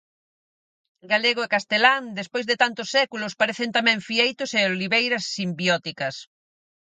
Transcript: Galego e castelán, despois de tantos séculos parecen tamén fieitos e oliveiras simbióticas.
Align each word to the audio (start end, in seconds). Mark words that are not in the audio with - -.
Galego 1.11 1.41
e 1.43 1.51
castelán, 1.55 2.03
despois 2.19 2.45
de 2.47 2.59
tantos 2.63 2.87
séculos 2.97 3.37
parecen 3.41 3.69
tamén 3.77 4.05
fieitos 4.09 4.49
e 4.59 4.61
oliveiras 4.75 5.23
simbióticas. 5.35 6.15